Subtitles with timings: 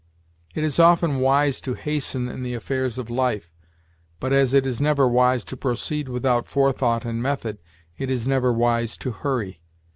[0.55, 3.53] It is often wise to hasten in the affairs of life;
[4.19, 7.59] but, as it is never wise to proceed without forethought and method,
[7.99, 9.61] it is never wise to hurry.